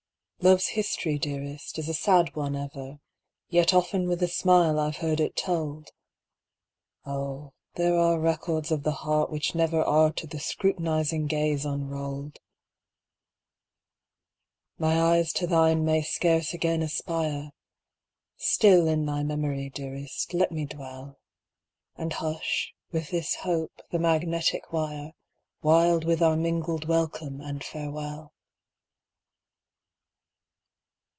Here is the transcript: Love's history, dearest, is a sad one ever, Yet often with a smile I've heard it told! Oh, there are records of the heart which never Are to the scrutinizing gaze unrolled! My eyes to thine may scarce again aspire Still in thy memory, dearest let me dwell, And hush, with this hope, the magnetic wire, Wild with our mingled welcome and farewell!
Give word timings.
Love's 0.43 0.69
history, 0.69 1.19
dearest, 1.19 1.77
is 1.77 1.87
a 1.87 1.93
sad 1.93 2.35
one 2.35 2.55
ever, 2.55 2.99
Yet 3.49 3.75
often 3.75 4.07
with 4.07 4.23
a 4.23 4.27
smile 4.27 4.79
I've 4.79 4.97
heard 4.97 5.19
it 5.19 5.35
told! 5.35 5.91
Oh, 7.05 7.53
there 7.75 7.95
are 7.95 8.19
records 8.19 8.71
of 8.71 8.81
the 8.81 8.91
heart 9.05 9.29
which 9.29 9.53
never 9.53 9.83
Are 9.83 10.11
to 10.13 10.25
the 10.25 10.39
scrutinizing 10.39 11.27
gaze 11.27 11.63
unrolled! 11.63 12.39
My 14.79 14.99
eyes 14.99 15.31
to 15.33 15.45
thine 15.45 15.85
may 15.85 16.01
scarce 16.01 16.55
again 16.55 16.81
aspire 16.81 17.51
Still 18.35 18.87
in 18.87 19.05
thy 19.05 19.21
memory, 19.21 19.69
dearest 19.69 20.33
let 20.33 20.51
me 20.51 20.65
dwell, 20.65 21.19
And 21.97 22.13
hush, 22.13 22.73
with 22.91 23.11
this 23.11 23.35
hope, 23.35 23.79
the 23.91 23.99
magnetic 23.99 24.73
wire, 24.73 25.11
Wild 25.61 26.03
with 26.03 26.23
our 26.23 26.35
mingled 26.35 26.87
welcome 26.87 27.41
and 27.41 27.63
farewell! 27.63 28.33